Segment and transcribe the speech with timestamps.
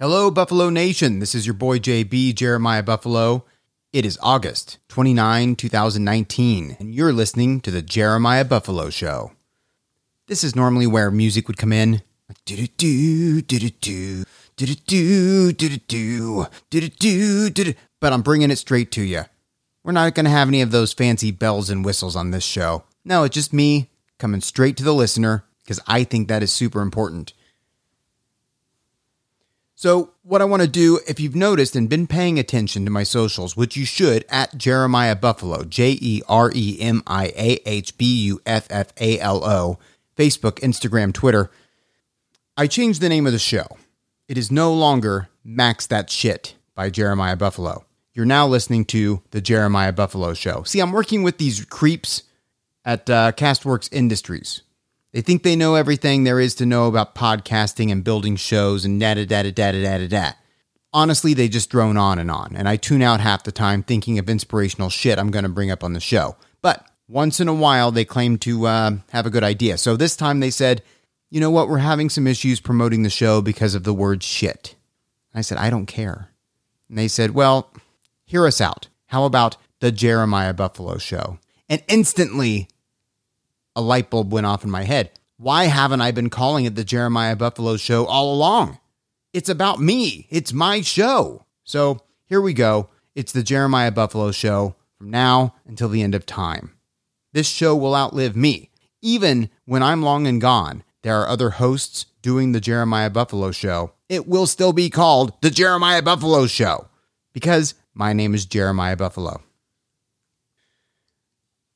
[0.00, 1.18] Hello, Buffalo Nation.
[1.18, 3.44] This is your boy JB, Jeremiah Buffalo.
[3.92, 9.32] It is August 29, 2019, and you're listening to the Jeremiah Buffalo Show.
[10.26, 12.00] This is normally where music would come in.
[18.00, 19.24] But I'm bringing it straight to you.
[19.84, 22.84] We're not going to have any of those fancy bells and whistles on this show.
[23.04, 26.80] No, it's just me coming straight to the listener because I think that is super
[26.80, 27.34] important.
[29.80, 33.02] So, what I want to do, if you've noticed and been paying attention to my
[33.02, 37.96] socials, which you should, at Jeremiah Buffalo, J E R E M I A H
[37.96, 39.78] B U F F A L O,
[40.14, 41.50] Facebook, Instagram, Twitter,
[42.58, 43.78] I changed the name of the show.
[44.28, 47.86] It is no longer Max That Shit by Jeremiah Buffalo.
[48.12, 50.62] You're now listening to The Jeremiah Buffalo Show.
[50.64, 52.24] See, I'm working with these creeps
[52.84, 54.60] at uh, Castworks Industries.
[55.12, 59.00] They think they know everything there is to know about podcasting and building shows and
[59.00, 60.32] da da da da da da da da.
[60.92, 64.18] Honestly, they just drone on and on, and I tune out half the time thinking
[64.18, 66.36] of inspirational shit I'm going to bring up on the show.
[66.62, 69.78] But once in a while, they claim to uh, have a good idea.
[69.78, 70.82] So this time they said,
[71.28, 74.74] you know what, we're having some issues promoting the show because of the word shit.
[75.34, 76.30] I said, I don't care.
[76.88, 77.72] And they said, well,
[78.24, 78.88] hear us out.
[79.06, 81.38] How about the Jeremiah Buffalo show?
[81.68, 82.68] And instantly,
[83.76, 85.10] a light bulb went off in my head.
[85.36, 88.78] Why haven't I been calling it the Jeremiah Buffalo Show all along?
[89.32, 90.26] It's about me.
[90.28, 91.46] It's my show.
[91.64, 92.90] So here we go.
[93.14, 96.72] It's the Jeremiah Buffalo Show from now until the end of time.
[97.32, 98.70] This show will outlive me.
[99.02, 103.92] Even when I'm long and gone, there are other hosts doing the Jeremiah Buffalo Show.
[104.08, 106.88] It will still be called the Jeremiah Buffalo Show
[107.32, 109.40] because my name is Jeremiah Buffalo.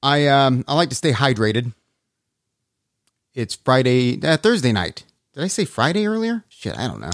[0.02, 1.72] I um I like to stay hydrated
[3.34, 5.04] it's Friday, uh, Thursday night.
[5.32, 6.44] Did I say Friday earlier?
[6.48, 7.10] Shit, I don't know.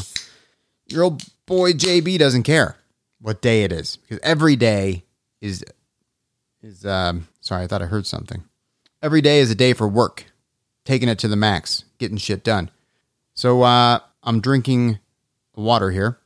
[0.87, 2.77] Your old boy JB doesn't care
[3.21, 5.05] what day it is because every day
[5.41, 5.65] is
[6.63, 8.45] is um sorry, I thought I heard something.
[9.03, 10.27] Every day is a day for work,
[10.85, 12.71] taking it to the max, getting shit done.
[13.35, 14.99] So uh I'm drinking
[15.55, 16.19] water here.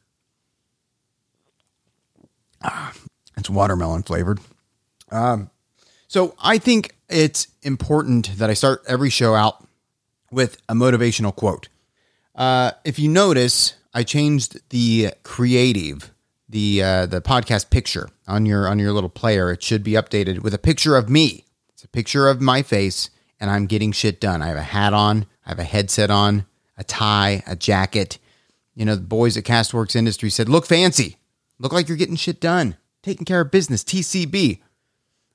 [2.63, 2.93] Ah,
[3.37, 4.41] it's watermelon flavored.
[5.11, 5.51] Um
[6.09, 9.64] so I think it's important that I start every show out
[10.35, 11.69] with a motivational quote.
[12.35, 16.13] Uh, if you notice, I changed the creative,
[16.49, 19.53] the uh, the podcast picture on your on your little player.
[19.53, 21.45] It should be updated with a picture of me.
[21.73, 24.43] It's a picture of my face, and I'm getting shit done.
[24.43, 26.47] I have a hat on, I have a headset on,
[26.77, 28.19] a tie, a jacket.
[28.75, 31.17] You know, the boys at Castworks Industry said, "Look fancy,
[31.61, 34.61] look like you're getting shit done, taking care of business." TCB.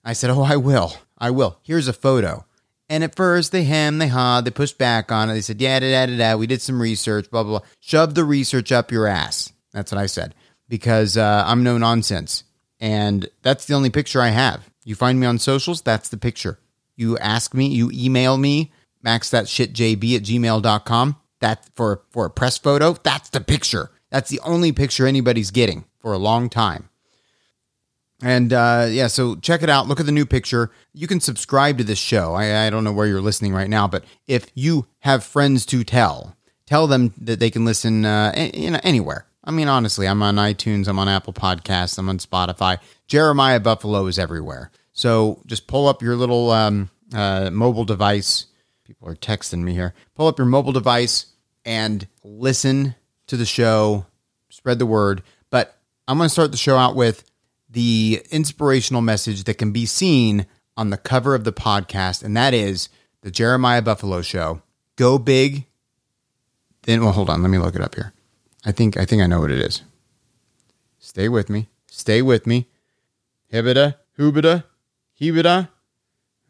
[0.03, 2.45] I said, "Oh, I will, I will." Here's a photo.
[2.89, 5.33] And at first, they hem, they hawed, they pushed back on it.
[5.33, 6.35] They said, yeah, da, da, da, da.
[6.35, 7.67] We did some research, blah, blah, blah.
[7.79, 9.53] Shove the research up your ass.
[9.71, 10.33] That's what I said
[10.69, 12.43] because uh, I'm no nonsense.
[12.79, 14.69] And that's the only picture I have.
[14.85, 16.59] You find me on socials, that's the picture.
[16.95, 18.71] You ask me, you email me,
[19.05, 21.15] maxthatshitjb at gmail.com.
[21.41, 23.91] That for, for a press photo, that's the picture.
[24.09, 26.89] That's the only picture anybody's getting for a long time.
[28.21, 29.87] And uh, yeah, so check it out.
[29.87, 30.71] Look at the new picture.
[30.93, 32.33] You can subscribe to this show.
[32.33, 35.83] I, I don't know where you're listening right now, but if you have friends to
[35.83, 36.35] tell,
[36.65, 39.25] tell them that they can listen uh, anywhere.
[39.43, 42.77] I mean, honestly, I'm on iTunes, I'm on Apple Podcasts, I'm on Spotify.
[43.07, 44.69] Jeremiah Buffalo is everywhere.
[44.91, 48.47] So just pull up your little um, uh, mobile device.
[48.83, 49.93] People are texting me here.
[50.15, 51.27] Pull up your mobile device
[51.63, 52.95] and listen
[53.27, 54.05] to the show.
[54.49, 55.23] Spread the word.
[55.49, 55.77] But
[56.07, 57.23] I'm going to start the show out with
[57.69, 62.53] the inspirational message that can be seen on the cover of the podcast, and that
[62.53, 62.89] is
[63.21, 64.61] the Jeremiah Buffalo Show.
[64.95, 65.65] Go big.
[66.83, 67.41] Then, well, hold on.
[67.41, 68.13] Let me look it up here.
[68.65, 69.83] I think I think I know what it is.
[70.99, 71.69] Stay with me.
[71.87, 72.67] Stay with me.
[73.51, 74.63] Hibida, Hubida,
[75.19, 75.69] Hibida.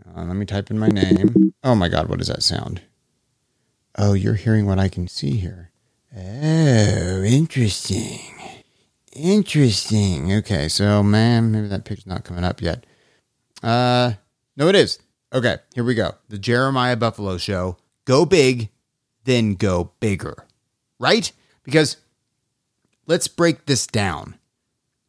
[0.05, 1.53] Uh, let me type in my name.
[1.63, 2.81] Oh my God, what does that sound?
[3.97, 5.71] Oh, you're hearing what I can see here.
[6.15, 8.38] Oh, interesting.
[9.13, 10.33] Interesting.
[10.33, 12.85] Okay, so man, maybe that picture's not coming up yet.
[13.63, 14.13] Uh
[14.55, 14.99] no, it is.
[15.33, 16.15] Okay, here we go.
[16.27, 17.77] The Jeremiah Buffalo Show.
[18.05, 18.69] Go big,
[19.25, 20.45] then go bigger.
[20.99, 21.31] Right?
[21.63, 21.97] Because
[23.05, 24.35] let's break this down.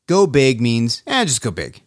[0.06, 1.82] Go big means, eh, just go big.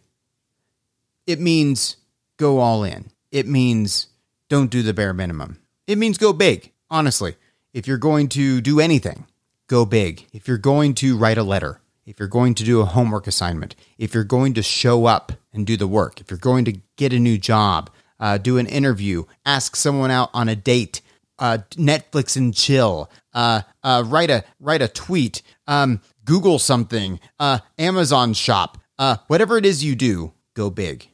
[1.26, 1.96] It means
[2.36, 3.10] go all in.
[3.30, 4.08] It means
[4.48, 5.58] don't do the bare minimum.
[5.86, 6.72] It means go big.
[6.90, 7.36] Honestly,
[7.72, 9.26] if you're going to do anything,
[9.66, 10.26] go big.
[10.32, 13.74] If you're going to write a letter, if you're going to do a homework assignment,
[13.98, 17.12] if you're going to show up and do the work, if you're going to get
[17.12, 17.90] a new job,
[18.20, 21.00] uh, do an interview, ask someone out on a date,
[21.38, 27.58] uh, Netflix and chill, uh, uh, write a write a tweet, um, Google something, uh,
[27.78, 31.08] Amazon shop, uh, whatever it is you do, go big.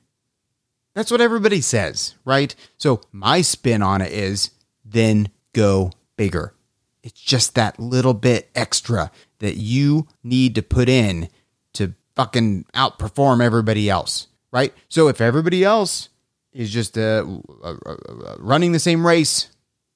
[0.94, 2.54] That's what everybody says, right?
[2.76, 4.50] So my spin on it is
[4.84, 6.54] then go bigger.
[7.02, 11.29] It's just that little bit extra that you need to put in
[11.75, 14.75] to fucking outperform everybody else, right?
[14.88, 16.11] So if everybody else
[16.52, 17.25] is just uh,
[17.62, 19.49] uh, uh, running the same race,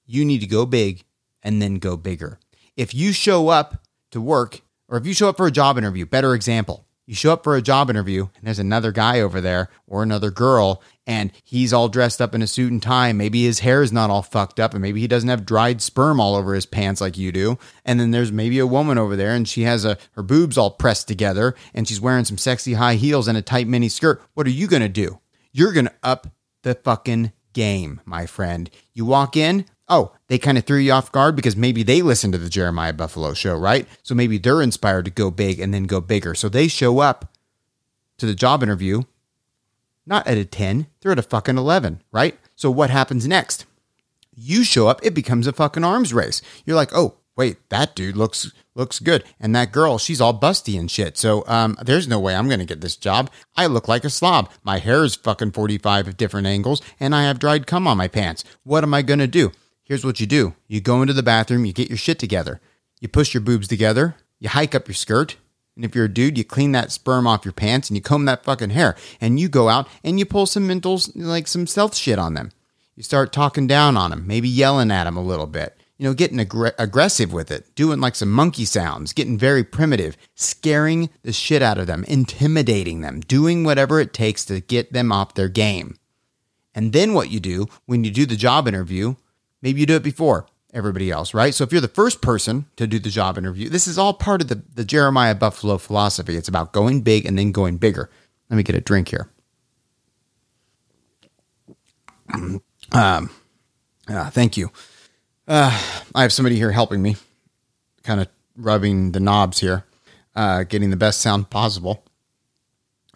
[0.06, 1.04] you need to go big
[1.42, 2.38] and then go bigger.
[2.76, 6.06] If you show up to work or if you show up for a job interview,
[6.06, 9.68] better example, you show up for a job interview and there's another guy over there
[9.86, 13.12] or another girl and he's all dressed up in a suit and tie.
[13.12, 16.20] Maybe his hair is not all fucked up and maybe he doesn't have dried sperm
[16.20, 17.58] all over his pants like you do.
[17.84, 20.70] And then there's maybe a woman over there and she has a her boobs all
[20.70, 24.22] pressed together and she's wearing some sexy high heels and a tight mini skirt.
[24.34, 25.20] What are you going to do?
[25.52, 26.28] You're going to up
[26.62, 28.70] the fucking game, my friend.
[28.94, 32.32] You walk in, oh, they kind of threw you off guard because maybe they listened
[32.32, 33.86] to the Jeremiah Buffalo show, right?
[34.02, 36.34] So maybe they're inspired to go big and then go bigger.
[36.34, 37.36] So they show up
[38.16, 39.02] to the job interview
[40.06, 42.38] not at a 10, they're at a fucking 11, right?
[42.56, 43.66] So what happens next?
[44.36, 46.42] You show up, it becomes a fucking arms race.
[46.64, 49.24] You're like, "Oh, wait, that dude looks looks good.
[49.38, 51.16] And that girl, she's all busty and shit.
[51.16, 53.30] So um, there's no way I'm to get this job.
[53.56, 54.50] I look like a slob.
[54.62, 58.44] My hair is fucking 45 different angles, and I have dried cum on my pants.
[58.64, 59.52] What am I to do?
[59.84, 62.60] Here's what you do you go into the bathroom, you get your shit together,
[63.00, 65.36] you push your boobs together, you hike up your skirt.
[65.76, 68.26] And if you're a dude, you clean that sperm off your pants and you comb
[68.26, 68.96] that fucking hair.
[69.20, 72.52] And you go out and you pull some mental, like some stealth shit on them.
[72.94, 76.14] You start talking down on them, maybe yelling at them a little bit you know,
[76.14, 81.32] getting ag- aggressive with it, doing like some monkey sounds, getting very primitive, scaring the
[81.32, 85.48] shit out of them, intimidating them, doing whatever it takes to get them off their
[85.48, 85.96] game.
[86.74, 89.14] And then what you do when you do the job interview,
[89.62, 91.54] maybe you do it before everybody else, right?
[91.54, 94.42] So if you're the first person to do the job interview, this is all part
[94.42, 96.36] of the, the Jeremiah Buffalo philosophy.
[96.36, 98.10] It's about going big and then going bigger.
[98.50, 99.30] Let me get a drink here.
[102.92, 103.30] um,
[104.08, 104.70] uh, thank you.
[105.46, 105.80] Uh,
[106.14, 107.16] I have somebody here helping me,
[108.02, 109.84] kind of rubbing the knobs here,
[110.34, 112.04] uh, getting the best sound possible.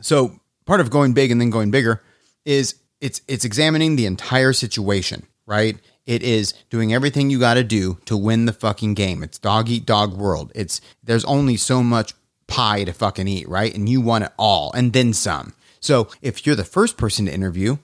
[0.00, 2.02] So part of going big and then going bigger
[2.44, 5.78] is it's it's examining the entire situation, right?
[6.08, 9.22] It is doing everything you got to do to win the fucking game.
[9.22, 10.50] It's dog eat dog world.
[10.54, 12.14] It's there's only so much
[12.48, 13.72] pie to fucking eat, right?
[13.74, 15.54] And you want it all and then some.
[15.80, 17.76] So if you're the first person to interview,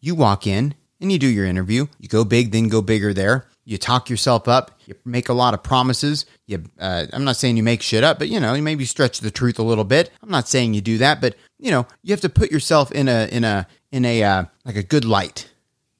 [0.00, 1.86] you walk in and you do your interview.
[2.00, 5.52] You go big, then go bigger there you talk yourself up, you make a lot
[5.52, 6.24] of promises.
[6.46, 9.18] You, uh, I'm not saying you make shit up, but you know, you maybe stretch
[9.18, 10.10] the truth a little bit.
[10.22, 13.08] I'm not saying you do that, but you know, you have to put yourself in
[13.08, 15.50] a in a in a uh, like a good light.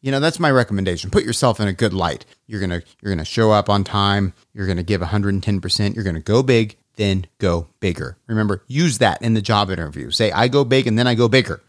[0.07, 1.11] You know, that's my recommendation.
[1.11, 2.25] Put yourself in a good light.
[2.47, 4.35] You're gonna you're gonna show up on time.
[4.55, 5.61] You're gonna give 110.
[5.61, 8.17] percent You're gonna go big, then go bigger.
[8.29, 10.13] Remember, use that in the job interview.
[10.13, 11.61] Say, I go big, and then I go bigger.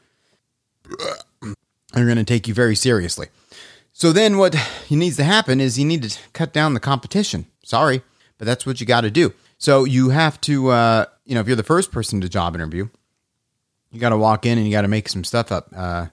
[1.41, 3.29] They're gonna take you very seriously.
[3.91, 4.55] So then what
[4.91, 7.47] needs to happen is you need to cut down the competition.
[7.63, 8.03] Sorry,
[8.37, 9.33] but that's what you got to do.
[9.57, 12.87] So you have to, uh, you know, if you're the first person to job interview,
[13.89, 15.69] you got to walk in and you got to make some stuff up.
[15.75, 16.05] Uh,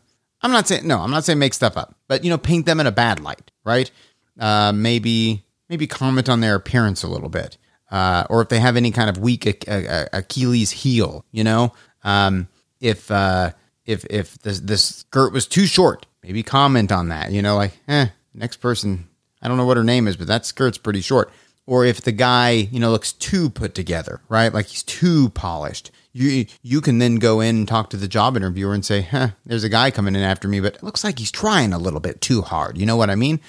[0.45, 2.81] I'm not saying no, I'm not saying make stuff up, but you know, paint them
[2.81, 3.91] in a bad light, right?
[4.39, 7.57] Uh, maybe maybe comment on their appearance a little bit,
[7.91, 12.49] uh, or if they have any kind of weak Achilles heel, you know, um,
[12.81, 13.51] if uh,
[13.87, 17.33] if if the skirt was too short, maybe comment on that.
[17.33, 19.09] You know, like, eh, next person,
[19.43, 21.31] I don't know what her name is, but that skirt's pretty short.
[21.67, 24.53] Or if the guy, you know, looks too put together, right?
[24.53, 25.91] Like he's too polished.
[26.13, 29.29] You you can then go in and talk to the job interviewer and say, huh,
[29.47, 32.01] there's a guy coming in after me, but it looks like he's trying a little
[32.01, 32.77] bit too hard.
[32.77, 33.41] You know what I mean?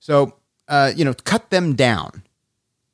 [0.00, 0.34] So,
[0.68, 2.22] uh, you know, cut them down.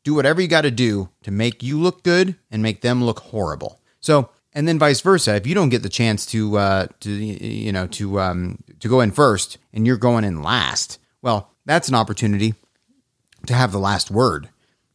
[0.02, 3.20] Do whatever you got to do to make you look good and make them look
[3.20, 3.80] horrible.
[4.00, 5.36] So and then vice versa.
[5.36, 9.00] If you don't get the chance to uh, to you know to um, to go
[9.00, 12.54] in first and you're going in last, well, that's an opportunity
[13.46, 14.48] to have the last word.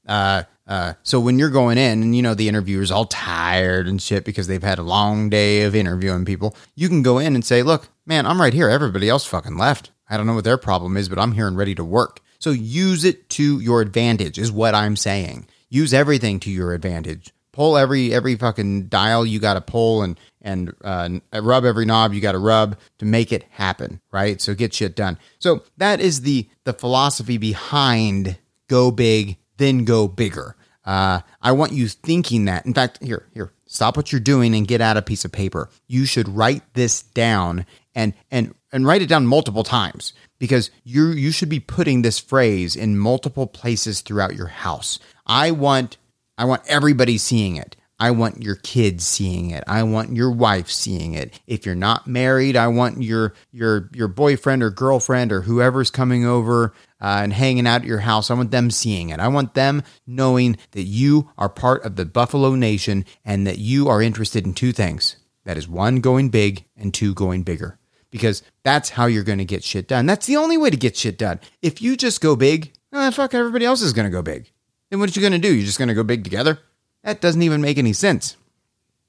[0.08, 4.01] Uh, uh, so when you're going in and you know the interviewer's all tired and
[4.01, 7.46] shit because they've had a long day of interviewing people, you can go in and
[7.46, 8.70] say, "Look, man, I'm right here.
[8.70, 9.91] Everybody else fucking left.
[10.10, 12.51] I don't know what their problem is, but I'm here and ready to work." So
[12.51, 15.48] use it to your advantage is what I'm saying.
[15.70, 20.20] Use everything to your advantage pull every every fucking dial you got to pull and
[20.41, 21.10] and uh,
[21.41, 24.96] rub every knob you got to rub to make it happen right so get shit
[24.96, 31.51] done so that is the the philosophy behind go big then go bigger uh, i
[31.51, 34.98] want you thinking that in fact here here stop what you're doing and get out
[34.98, 37.65] a piece of paper you should write this down
[37.96, 42.20] and and and write it down multiple times because you you should be putting this
[42.20, 45.00] phrase in multiple places throughout your house.
[45.25, 45.98] I want
[46.38, 47.75] I want everybody seeing it.
[48.01, 49.63] I want your kids seeing it.
[49.67, 51.39] I want your wife seeing it.
[51.46, 56.25] If you're not married, I want your your your boyfriend or girlfriend or whoever's coming
[56.25, 58.31] over uh, and hanging out at your house.
[58.31, 59.20] I want them seeing it.
[59.20, 63.88] I want them knowing that you are part of the Buffalo Nation and that you
[63.88, 65.17] are interested in two things.
[65.46, 67.77] That is one, going big, and two, going bigger.
[68.10, 70.08] Because that's how you're going to get shit done.
[70.08, 71.39] That's the only way to get shit done.
[71.62, 74.51] If you just go big, eh, fuck, everybody else is going to go big.
[74.89, 75.53] Then what are you going to do?
[75.53, 76.60] You're just going to go big together?
[77.03, 78.38] That doesn't even make any sense.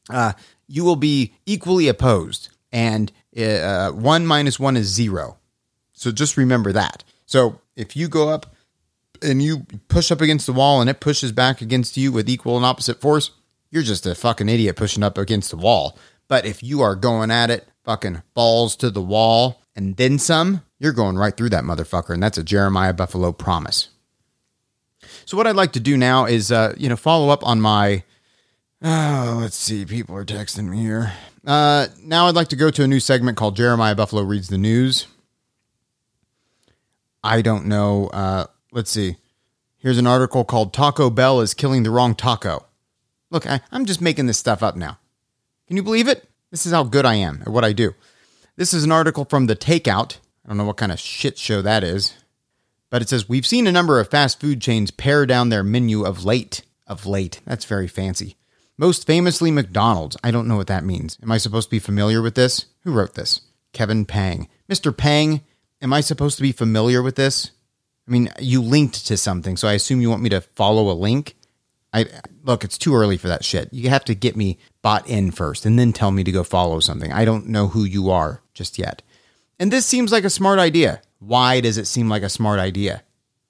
[0.08, 0.32] Uh,
[0.66, 5.38] you will be equally opposed, and uh, one minus one is zero.
[5.92, 7.04] So just remember that.
[7.26, 8.54] So if you go up
[9.22, 12.56] and you push up against the wall and it pushes back against you with equal
[12.56, 13.30] and opposite force,
[13.70, 15.99] you're just a fucking idiot pushing up against the wall.
[16.28, 20.62] But if you are going at it, fucking balls to the wall and then some,
[20.78, 22.11] you're going right through that motherfucker.
[22.11, 23.88] And that's a Jeremiah Buffalo promise.
[25.25, 28.04] So what I'd like to do now is, uh, you know, follow up on my.
[28.83, 29.85] Oh, let's see.
[29.85, 31.12] People are texting me here.
[31.47, 34.59] Uh, now I'd like to go to a new segment called Jeremiah Buffalo reads the
[34.59, 35.07] news.
[37.23, 38.09] I don't know.
[38.09, 39.16] Uh, let's see.
[39.78, 42.66] Here's an article called "Taco Bell is killing the wrong taco."
[43.31, 44.99] Look, I, I'm just making this stuff up now.
[45.66, 46.28] Can you believe it?
[46.50, 47.95] This is how good I am at what I do.
[48.57, 50.19] This is an article from The Takeout.
[50.45, 52.14] I don't know what kind of shit show that is.
[52.92, 56.04] But it says we've seen a number of fast food chains pare down their menu
[56.04, 56.61] of late.
[56.87, 57.40] Of late.
[57.46, 58.37] That's very fancy.
[58.76, 60.18] Most famously, McDonald's.
[60.22, 61.16] I don't know what that means.
[61.22, 62.66] Am I supposed to be familiar with this?
[62.84, 63.40] Who wrote this?
[63.72, 64.46] Kevin Pang.
[64.70, 64.94] Mr.
[64.94, 65.40] Pang,
[65.80, 67.52] am I supposed to be familiar with this?
[68.06, 70.92] I mean, you linked to something, so I assume you want me to follow a
[70.92, 71.34] link.
[71.94, 72.06] I
[72.44, 73.72] look, it's too early for that shit.
[73.72, 76.80] You have to get me bought in first and then tell me to go follow
[76.80, 77.11] something.
[77.11, 79.00] I don't know who you are just yet.
[79.62, 81.00] And this seems like a smart idea.
[81.21, 83.04] Why does it seem like a smart idea?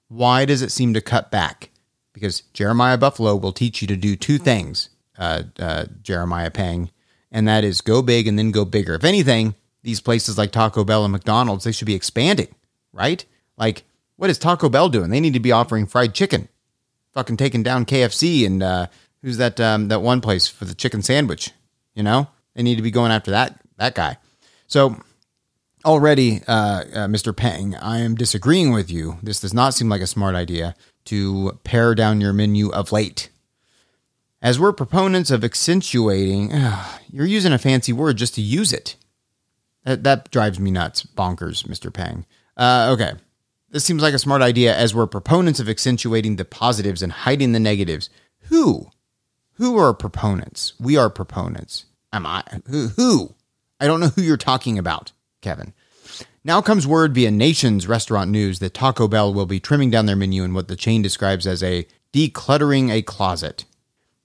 [0.09, 1.71] Why does it seem to cut back?
[2.13, 6.91] Because Jeremiah Buffalo will teach you to do two things, uh, uh, Jeremiah Pang,
[7.31, 8.93] and that is go big and then go bigger.
[8.93, 12.53] If anything, these places like Taco Bell and McDonald's, they should be expanding,
[12.91, 13.25] right?
[13.57, 13.81] Like,
[14.15, 15.09] what is Taco Bell doing?
[15.09, 16.47] They need to be offering fried chicken,
[17.15, 18.85] fucking taking down KFC and uh,
[19.23, 21.49] who's that um, that one place for the chicken sandwich?
[21.95, 24.17] You know, they need to be going after that that guy.
[24.67, 25.01] So
[25.85, 26.51] already, uh,
[26.93, 27.35] uh, Mr.
[27.35, 29.17] Pang, I am disagreeing with you.
[29.21, 30.75] This does not seem like a smart idea
[31.05, 33.29] to pare down your menu of late.
[34.41, 38.95] As we're proponents of accentuating, uh, you're using a fancy word just to use it.
[39.83, 41.03] That, that drives me nuts.
[41.03, 41.91] Bonkers, Mr.
[41.91, 42.25] Pang.
[42.55, 43.13] Uh, okay.
[43.69, 47.51] This seems like a smart idea as we're proponents of accentuating the positives and hiding
[47.51, 48.09] the negatives.
[48.49, 48.91] Who?
[49.53, 50.73] Who are proponents?
[50.79, 51.85] We are proponents.
[52.11, 52.43] Am I?
[52.69, 52.89] Who?
[52.89, 53.33] Who?
[53.79, 55.11] I don't know who you're talking about.
[55.43, 55.73] Kevin.
[56.43, 60.15] Now comes word via Nation's Restaurant News that Taco Bell will be trimming down their
[60.15, 63.65] menu in what the chain describes as a decluttering a closet.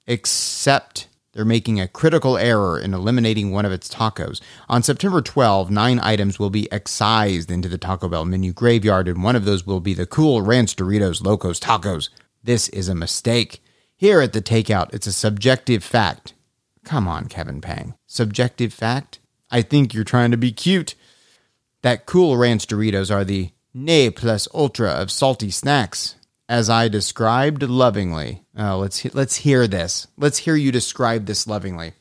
[0.06, 4.40] Except they're making a critical error in eliminating one of its tacos.
[4.68, 9.22] On September 12, nine items will be excised into the Taco Bell menu graveyard, and
[9.22, 12.08] one of those will be the cool Ranch Doritos Locos Tacos.
[12.42, 13.62] This is a mistake.
[13.96, 16.32] Here at the takeout, it's a subjective fact.
[16.84, 17.94] Come on, Kevin Pang.
[18.06, 19.20] Subjective fact?
[19.50, 20.94] I think you're trying to be cute
[21.82, 26.16] that Cool Ranch Doritos are the ne plus ultra of salty snacks,
[26.48, 28.44] as I described lovingly.
[28.56, 30.06] Oh, let's let's hear this.
[30.16, 31.92] Let's hear you describe this lovingly.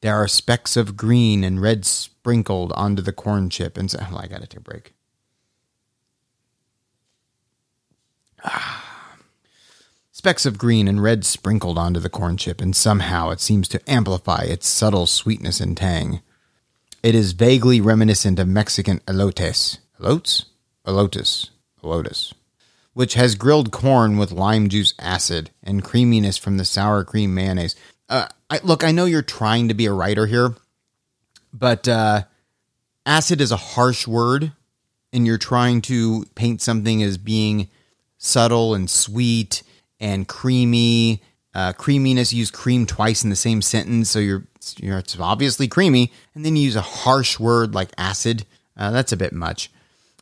[0.00, 4.16] There are specks of green and red sprinkled onto the corn chip, and so, oh,
[4.16, 4.94] I gotta take a break.
[8.44, 8.84] Ah.
[10.12, 13.90] Specks of green and red sprinkled onto the corn chip, and somehow it seems to
[13.90, 16.22] amplify its subtle sweetness and tang.
[17.04, 19.76] It is vaguely reminiscent of Mexican elotes.
[20.00, 20.46] Elotes?
[20.86, 21.50] Elotus.
[21.82, 22.32] Elotus.
[22.94, 27.76] Which has grilled corn with lime juice acid and creaminess from the sour cream mayonnaise.
[28.08, 30.54] Uh, I, look, I know you're trying to be a writer here,
[31.52, 32.22] but uh,
[33.04, 34.52] acid is a harsh word,
[35.12, 37.68] and you're trying to paint something as being
[38.16, 39.62] subtle and sweet
[40.00, 41.22] and creamy
[41.54, 42.32] uh, creaminess.
[42.32, 44.44] Use cream twice in the same sentence, so you're,
[44.78, 46.12] you're it's obviously creamy.
[46.34, 48.46] And then you use a harsh word like acid.
[48.76, 49.70] Uh, that's a bit much.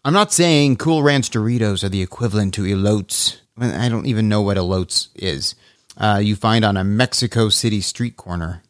[0.05, 3.39] I'm not saying Cool Ranch Doritos are the equivalent to elotes.
[3.57, 5.55] I don't even know what elotes is.
[5.97, 8.63] Uh, you find on a Mexico City street corner.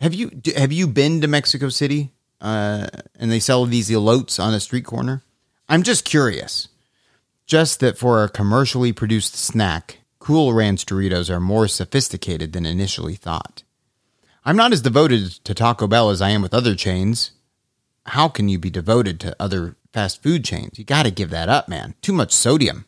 [0.00, 2.10] Have you have you been to Mexico City?
[2.40, 2.86] Uh,
[3.18, 5.22] and they sell these elotes on a street corner.
[5.68, 6.68] I'm just curious.
[7.46, 13.14] Just that for a commercially produced snack, Cool Ranch Doritos are more sophisticated than initially
[13.14, 13.62] thought.
[14.46, 17.32] I'm not as devoted to Taco Bell as I am with other chains.
[18.06, 20.78] How can you be devoted to other fast food chains.
[20.78, 21.94] You got to give that up, man.
[22.02, 22.84] Too much sodium.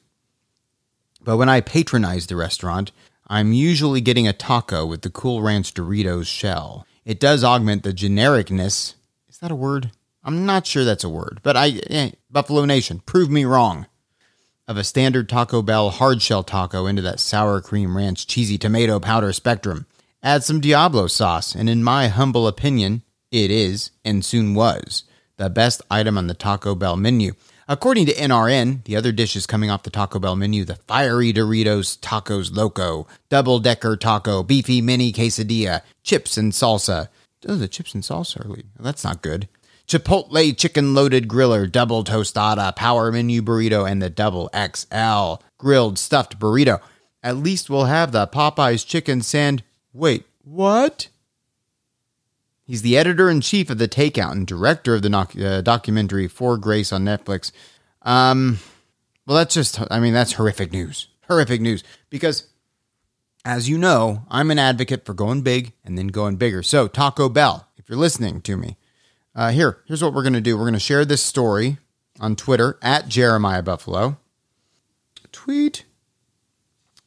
[1.23, 2.93] But when I patronize the restaurant,
[3.29, 6.87] I'm usually getting a taco with the Cool Ranch Doritos shell.
[7.07, 8.93] It does augment the genericness.
[9.27, 9.91] Is that a word?
[10.23, 13.87] I'm not sure that's a word, but I, eh, Buffalo Nation, prove me wrong.
[14.67, 19.01] Of a standard Taco Bell hard shell taco into that sour cream ranch cheesy tomato
[19.01, 19.87] powder spectrum.
[20.23, 25.05] Add some Diablo sauce, and in my humble opinion, it is, and soon was,
[25.37, 27.35] the best item on the Taco Bell menu.
[27.69, 31.99] According to NRN, the other dishes coming off the Taco Bell menu the fiery Doritos
[32.01, 37.09] Tacos Loco, double decker taco, beefy mini quesadilla, chips and salsa.
[37.47, 39.49] Oh, the chips and salsa are That's not good.
[39.87, 46.41] Chipotle chicken loaded griller, double tostada, power menu burrito, and the double XL grilled stuffed
[46.41, 46.81] burrito.
[47.23, 49.63] At least we'll have the Popeyes chicken sand.
[49.99, 51.09] Wait, what?
[52.65, 56.57] He's the editor in chief of The Takeout and director of the uh, documentary For
[56.57, 57.51] Grace on Netflix.
[58.03, 58.61] Um,
[59.27, 61.09] well, that's just, I mean, that's horrific news.
[61.27, 61.83] Horrific news.
[62.11, 62.47] Because,
[63.45, 66.63] as you know, I'm an advocate for going big and then going bigger.
[66.63, 68.77] So, Taco Bell, if you're listening to me,
[69.35, 70.57] uh, here, here's what we're going to do.
[70.57, 71.79] We're going to share this story
[72.21, 74.17] on Twitter at Jeremiah Buffalo.
[75.33, 75.85] Tweet.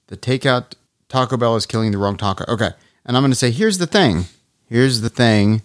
[0.08, 0.74] The takeout
[1.12, 2.46] Taco Bell is killing the wrong taco.
[2.48, 2.70] Okay.
[3.06, 4.26] And I'm going to say, here's the thing
[4.72, 5.64] Here's the thing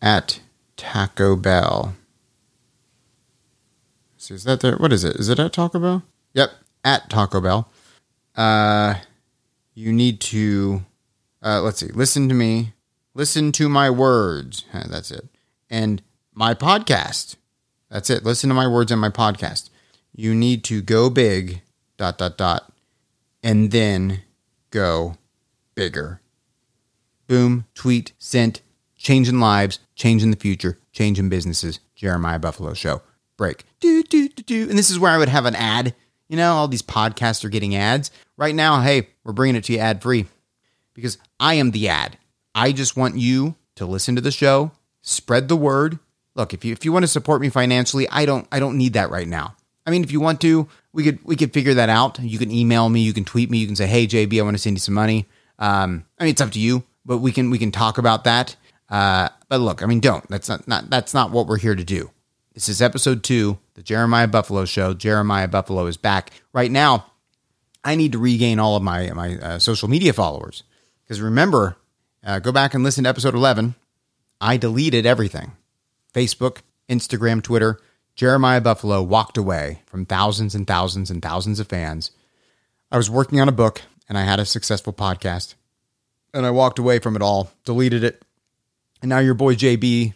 [0.00, 0.38] at
[0.76, 1.96] Taco Bell.
[4.16, 4.76] So is that there?
[4.76, 5.16] What is it?
[5.16, 6.04] Is it at Taco Bell?
[6.32, 6.50] Yep,
[6.84, 7.68] at Taco Bell.
[8.36, 8.94] Uh,
[9.74, 10.84] you need to,
[11.42, 12.72] uh, let's see, listen to me,
[13.14, 14.64] listen to my words.
[14.72, 15.26] That's it.
[15.68, 16.00] And
[16.32, 17.34] my podcast.
[17.90, 18.22] That's it.
[18.22, 19.70] Listen to my words and my podcast.
[20.14, 21.62] You need to go big,
[21.96, 22.72] dot, dot, dot,
[23.42, 24.22] and then
[24.70, 25.16] go
[25.74, 26.20] bigger
[27.26, 28.62] boom, tweet, sent,
[28.96, 31.80] changing lives, changing the future, changing businesses.
[31.94, 33.02] Jeremiah Buffalo Show.
[33.36, 33.64] Break.
[33.80, 34.68] Do, do, do, do.
[34.68, 35.94] And this is where I would have an ad.
[36.28, 38.10] You know, all these podcasts are getting ads.
[38.36, 40.26] Right now, hey, we're bringing it to you ad free
[40.94, 42.18] because I am the ad.
[42.54, 45.98] I just want you to listen to the show, spread the word.
[46.34, 48.94] Look, if you if you want to support me financially, I don't I don't need
[48.94, 49.56] that right now.
[49.86, 52.18] I mean, if you want to, we could we could figure that out.
[52.18, 54.56] You can email me, you can tweet me, you can say, "Hey JB, I want
[54.56, 55.26] to send you some money."
[55.58, 58.56] Um, I mean, it's up to you but we can we can talk about that.
[58.90, 60.28] Uh, but look, I mean, don't.
[60.28, 62.10] That's not, not that's not what we're here to do.
[62.52, 64.92] This is episode two, the Jeremiah Buffalo Show.
[64.92, 67.06] Jeremiah Buffalo is back right now.
[67.84, 70.64] I need to regain all of my my uh, social media followers
[71.04, 71.76] because remember,
[72.24, 73.76] uh, go back and listen to episode eleven.
[74.40, 75.52] I deleted everything:
[76.12, 77.78] Facebook, Instagram, Twitter.
[78.16, 82.10] Jeremiah Buffalo walked away from thousands and thousands and thousands of fans.
[82.90, 85.54] I was working on a book and I had a successful podcast
[86.32, 88.22] and I walked away from it all, deleted it.
[89.02, 90.14] And now your boy JB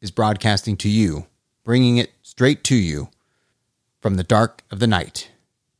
[0.00, 1.26] is broadcasting to you,
[1.62, 3.10] bringing it straight to you
[4.00, 5.30] from the dark of the night,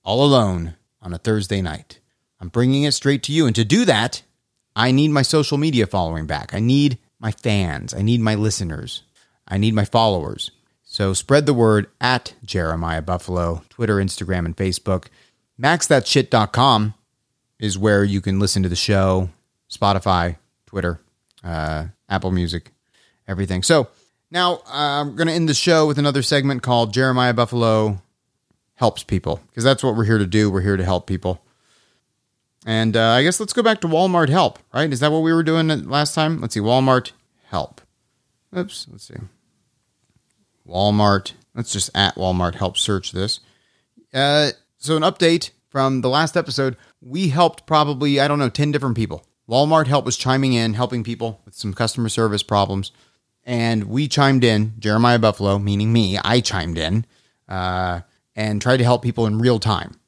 [0.04, 1.98] all alone on a Thursday night.
[2.40, 3.44] I'm bringing it straight to you.
[3.44, 4.22] And to do that,
[4.76, 6.54] I need my social media following back.
[6.54, 7.92] I need my fans.
[7.92, 9.02] I need my listeners.
[9.48, 10.52] I need my followers.
[10.96, 15.08] So spread the word at Jeremiah Buffalo, Twitter, Instagram, and Facebook.
[15.60, 16.94] MaxThatShit.com
[17.58, 19.28] is where you can listen to the show,
[19.70, 21.02] Spotify, Twitter,
[21.44, 22.70] uh, Apple Music,
[23.28, 23.62] everything.
[23.62, 23.88] So
[24.30, 28.00] now uh, I'm going to end the show with another segment called Jeremiah Buffalo
[28.76, 30.50] Helps People, because that's what we're here to do.
[30.50, 31.42] We're here to help people.
[32.64, 34.90] And uh, I guess let's go back to Walmart Help, right?
[34.90, 36.40] Is that what we were doing last time?
[36.40, 36.60] Let's see.
[36.60, 37.12] Walmart
[37.50, 37.82] Help.
[38.56, 38.86] Oops.
[38.90, 39.16] Let's see.
[40.68, 41.32] Walmart.
[41.54, 43.40] Let's just at Walmart Help search this.
[44.12, 46.76] Uh, so, an update from the last episode.
[47.00, 51.04] We helped probably, I don't know, 10 different people Walmart Help was chiming in, helping
[51.04, 52.90] people with some customer service problems.
[53.44, 57.06] And we chimed in, Jeremiah Buffalo, meaning me, I chimed in
[57.48, 58.00] uh,
[58.34, 60.00] and tried to help people in real time.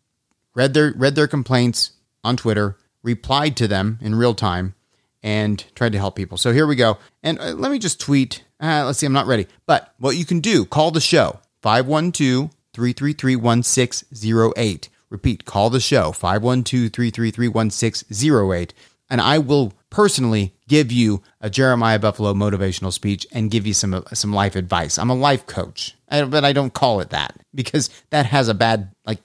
[0.54, 1.92] Read their, read their complaints
[2.24, 4.74] on Twitter, replied to them in real time,
[5.22, 6.36] and tried to help people.
[6.36, 6.98] So here we go.
[7.22, 8.42] And uh, let me just tweet.
[8.60, 9.46] Uh, let's see, I'm not ready.
[9.66, 14.88] But what you can do, call the show 512 333 1608.
[15.10, 18.74] Repeat, call the show 512 333 1608
[19.10, 24.04] and I will personally give you a Jeremiah Buffalo motivational speech and give you some
[24.12, 24.98] some life advice.
[24.98, 28.90] I'm a life coach, but I don't call it that because that has a bad
[29.06, 29.20] like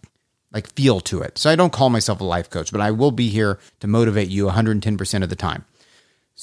[0.51, 1.37] like feel to it.
[1.37, 4.29] So I don't call myself a life coach, but I will be here to motivate
[4.29, 5.65] you 110% of the time.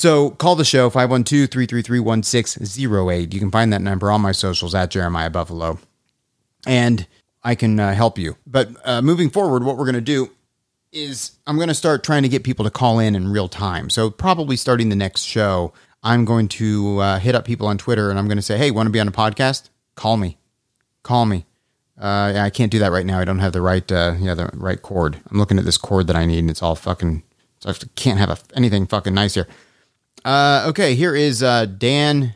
[0.01, 3.35] So call the show 512-333-1608.
[3.35, 5.79] You can find that number on my socials at Jeremiah Buffalo.
[6.67, 7.07] And
[7.43, 8.39] I can uh, help you.
[8.47, 10.31] But uh, moving forward, what we're going to do
[10.91, 13.91] is I'm going to start trying to get people to call in in real time.
[13.91, 18.09] So probably starting the next show, I'm going to uh, hit up people on Twitter
[18.09, 19.69] and I'm going to say, "Hey, want to be on a podcast?
[19.97, 20.39] Call me.
[21.03, 21.45] call me.
[22.01, 23.21] Uh, I can't do that right now.
[23.21, 25.21] I don't have the right, uh, yeah, the right cord.
[25.31, 27.23] I'm looking at this cord that I need, and it's all fucking.
[27.59, 29.47] So I can't have a, anything fucking nice here.
[30.25, 32.35] Uh, okay, here is uh, Dan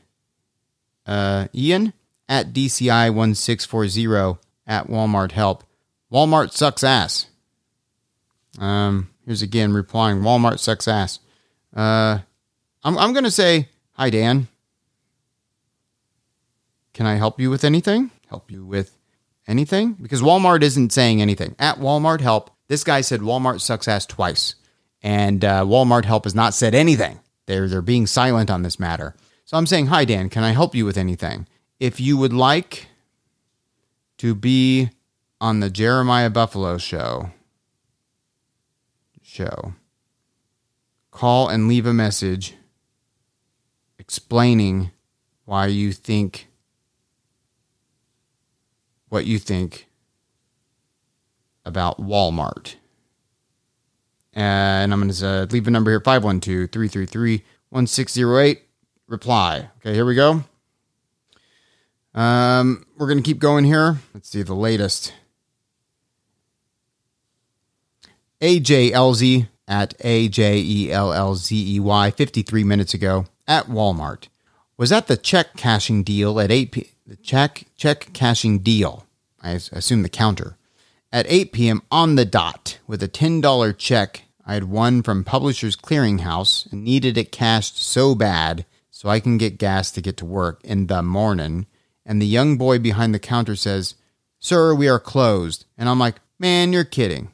[1.07, 1.93] uh, Ian
[2.29, 5.65] at DCI one six four zero at Walmart Help.
[6.13, 7.27] Walmart sucks ass.
[8.59, 10.21] Um, here's again replying.
[10.21, 11.19] Walmart sucks ass.
[11.75, 12.19] Uh,
[12.83, 14.49] I'm I'm gonna say hi, Dan.
[16.93, 18.11] Can I help you with anything?
[18.29, 18.97] Help you with
[19.49, 19.95] anything?
[19.95, 21.57] Because Walmart isn't saying anything.
[21.59, 24.55] At Walmart Help, this guy said Walmart sucks ass twice,
[25.03, 27.19] and uh, Walmart Help has not said anything.
[27.47, 29.15] They're they're being silent on this matter.
[29.45, 30.31] So I'm saying, hi, Dan.
[30.31, 31.47] Can I help you with anything?
[31.79, 32.89] If you would like
[34.19, 34.91] to be
[35.41, 37.31] on the Jeremiah Buffalo show,
[39.23, 39.75] show,
[41.11, 42.55] call and leave a message
[43.99, 44.91] explaining
[45.45, 46.49] why you think
[49.09, 49.89] what you think
[51.65, 52.75] about Walmart.
[54.35, 58.63] And I'm going to uh, leave a number here 512 333 1608.
[59.07, 59.71] Reply.
[59.79, 60.45] Okay, here we go.
[62.15, 63.99] Um, we're going to keep going here.
[64.13, 65.13] Let's see the latest.
[68.41, 71.81] AJLZ at AJELLZEY
[72.15, 74.29] 53 minutes ago at Walmart
[74.77, 79.07] was at the check cashing deal at 8 p- the check check cashing deal.
[79.43, 80.57] I assume the counter
[81.15, 81.81] at 8 p.m.
[81.93, 87.17] on the dot with a $10 check I had won from Publishers Clearinghouse and needed
[87.17, 91.05] it cashed so bad so I can get gas to get to work in the
[91.05, 91.67] morning.
[92.05, 93.95] And the young boy behind the counter says,
[94.41, 95.67] Sir, we are closed.
[95.79, 97.31] And I'm like, Man, you're kidding.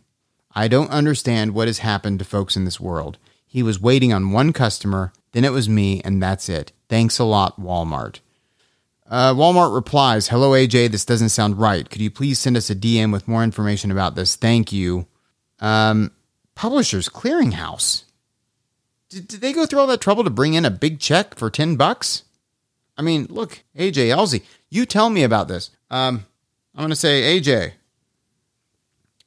[0.55, 3.17] I don't understand what has happened to folks in this world.
[3.47, 6.73] He was waiting on one customer, then it was me, and that's it.
[6.91, 8.21] Thanks a lot, Walmart.
[9.11, 11.91] Uh, Walmart replies, Hello, AJ, this doesn't sound right.
[11.91, 14.37] Could you please send us a DM with more information about this?
[14.37, 15.07] Thank you.
[15.59, 16.13] Um,
[16.55, 18.05] Publishers Clearinghouse.
[19.09, 21.51] Did, did they go through all that trouble to bring in a big check for
[21.51, 22.23] 10 bucks?
[22.97, 25.71] I mean, look, AJ Elzy, you tell me about this.
[25.91, 26.27] Um,
[26.75, 27.73] I'm going to say, AJ,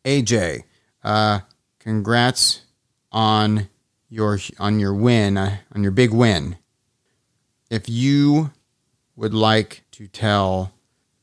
[0.05, 0.63] AJ,
[1.03, 1.41] uh,
[1.79, 2.61] congrats
[3.11, 3.67] on
[4.09, 6.57] your on your win, uh, on your big win.
[7.69, 8.51] If you
[9.15, 10.73] would like to tell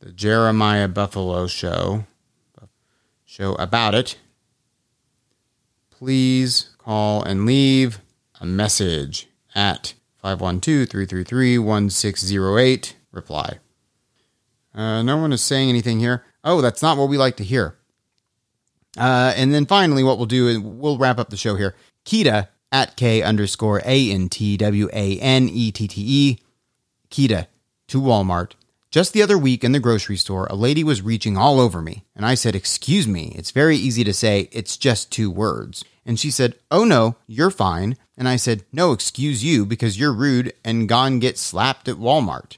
[0.01, 2.05] the Jeremiah Buffalo show
[3.31, 4.19] show about it,
[5.91, 8.01] please call and leave
[8.41, 12.95] a message at 512-333-1608.
[13.13, 13.59] Reply.
[14.75, 16.25] Uh, no one is saying anything here.
[16.43, 17.77] Oh, that's not what we like to hear.
[18.99, 21.77] Uh, and then finally, what we'll do is we'll wrap up the show here.
[22.05, 26.39] Kita at K underscore A N T W A N E T T E.
[27.11, 27.47] Kita
[27.91, 28.53] to Walmart.
[28.91, 32.05] Just the other week in the grocery store, a lady was reaching all over me,
[32.17, 35.85] and I said, Excuse me, it's very easy to say, it's just two words.
[36.05, 37.97] And she said, Oh no, you're fine.
[38.17, 42.57] And I said, No, excuse you, because you're rude and gone get slapped at Walmart.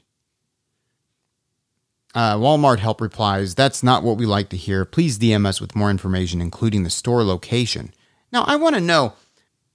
[2.15, 4.85] Uh, Walmart help replies, That's not what we like to hear.
[4.85, 7.93] Please DM us with more information, including the store location.
[8.31, 9.13] Now, I want to know,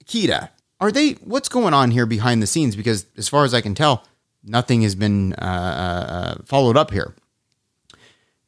[0.03, 0.49] Kita,
[0.81, 2.75] are they, what's going on here behind the scenes?
[2.75, 4.03] Because as far as I can tell,
[4.43, 7.15] nothing has been uh, uh, followed up here.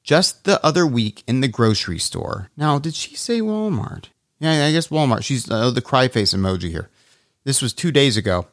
[0.04, 2.49] Just the other week in the grocery store.
[2.58, 4.06] Now, did she say Walmart?
[4.39, 5.23] Yeah, I guess Walmart.
[5.23, 6.89] She's uh, the cry face emoji here.
[7.43, 8.47] This was two days ago.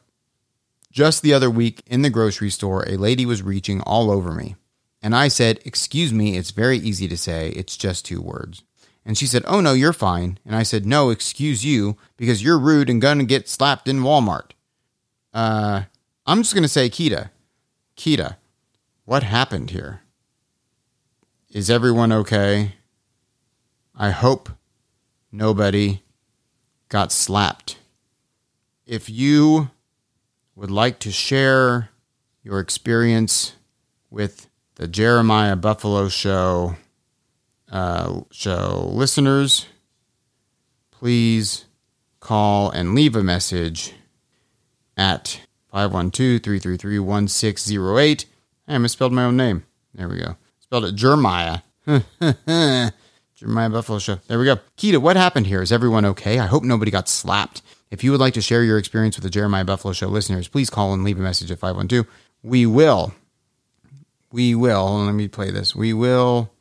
[0.91, 4.55] Just the other week in the grocery store, a lady was reaching all over me.
[5.01, 7.49] And I said, Excuse me, it's very easy to say.
[7.49, 8.63] It's just two words.
[9.05, 10.39] And she said, Oh, no, you're fine.
[10.45, 14.51] And I said, No, excuse you, because you're rude and gonna get slapped in Walmart.
[15.33, 15.83] Uh,
[16.29, 17.31] I'm just gonna say, Kita.
[17.97, 18.35] Kita,
[19.03, 20.01] what happened here?
[21.49, 22.73] Is everyone okay?
[23.95, 24.47] I hope
[25.31, 26.03] nobody
[26.87, 27.79] got slapped.
[28.85, 29.71] If you
[30.55, 31.89] would like to share
[32.43, 33.53] your experience
[34.11, 36.75] with the Jeremiah Buffalo Show
[37.71, 39.65] uh, show listeners,
[40.91, 41.65] please
[42.19, 43.95] call and leave a message
[44.95, 45.41] at
[45.73, 48.25] 512-333-1608.
[48.67, 49.65] I misspelled my own name.
[49.93, 50.35] There we go.
[50.59, 51.59] Spelled it Jeremiah.
[53.35, 54.19] Jeremiah Buffalo Show.
[54.27, 54.57] There we go.
[54.77, 55.61] Kita, what happened here?
[55.61, 56.39] Is everyone okay?
[56.39, 57.61] I hope nobody got slapped.
[57.89, 60.69] If you would like to share your experience with the Jeremiah Buffalo Show listeners, please
[60.69, 62.05] call and leave a message at 512.
[62.43, 63.13] We will.
[64.31, 65.05] We will.
[65.05, 65.75] Let me play this.
[65.75, 66.51] We will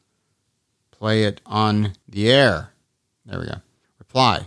[0.90, 2.70] play it on the air.
[3.26, 3.56] There we go.
[3.98, 4.46] Reply.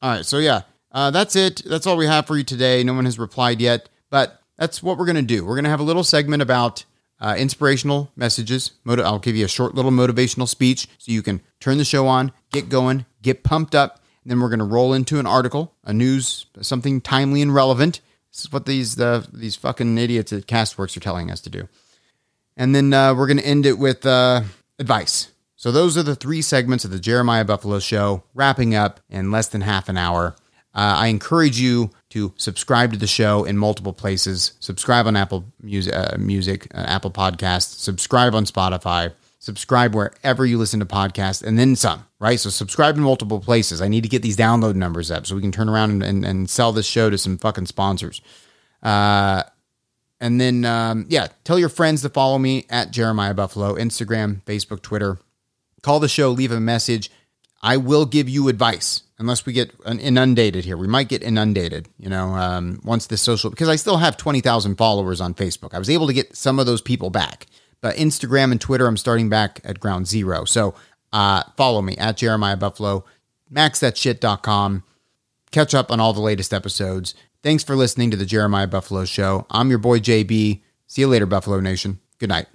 [0.00, 0.24] All right.
[0.24, 0.62] So, yeah,
[0.96, 1.60] uh, that's it.
[1.66, 2.82] That's all we have for you today.
[2.82, 5.44] No one has replied yet, but that's what we're going to do.
[5.44, 6.86] We're going to have a little segment about
[7.20, 8.70] uh, inspirational messages.
[8.86, 12.32] I'll give you a short little motivational speech so you can turn the show on,
[12.50, 14.00] get going, get pumped up.
[14.24, 18.00] And then we're going to roll into an article, a news, something timely and relevant.
[18.32, 21.68] This is what these uh, these fucking idiots at Castworks are telling us to do.
[22.56, 24.44] And then uh, we're going to end it with uh,
[24.78, 25.30] advice.
[25.56, 29.48] So those are the three segments of the Jeremiah Buffalo Show, wrapping up in less
[29.48, 30.34] than half an hour.
[30.76, 34.52] Uh, I encourage you to subscribe to the show in multiple places.
[34.60, 37.78] Subscribe on Apple Music, uh, Music uh, Apple Podcasts.
[37.78, 39.12] Subscribe on Spotify.
[39.38, 42.06] Subscribe wherever you listen to podcasts, and then some.
[42.18, 42.38] Right.
[42.38, 43.80] So subscribe in multiple places.
[43.80, 46.24] I need to get these download numbers up so we can turn around and, and,
[46.24, 48.20] and sell this show to some fucking sponsors.
[48.82, 49.42] Uh,
[50.20, 54.82] and then, um, yeah, tell your friends to follow me at Jeremiah Buffalo, Instagram, Facebook,
[54.82, 55.18] Twitter.
[55.82, 57.10] Call the show, leave a message.
[57.62, 60.76] I will give you advice unless we get inundated here.
[60.76, 64.76] We might get inundated, you know, um, once this social, because I still have 20,000
[64.76, 65.74] followers on Facebook.
[65.74, 67.46] I was able to get some of those people back,
[67.80, 70.44] but Instagram and Twitter, I'm starting back at ground zero.
[70.44, 70.74] So
[71.12, 73.04] uh, follow me at Jeremiah Buffalo,
[73.52, 74.84] maxthatshit.com.
[75.50, 77.14] Catch up on all the latest episodes.
[77.42, 79.46] Thanks for listening to the Jeremiah Buffalo Show.
[79.50, 80.60] I'm your boy JB.
[80.88, 82.00] See you later, Buffalo Nation.
[82.18, 82.46] Good night.